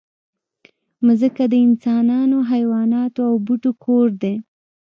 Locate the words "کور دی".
3.83-4.35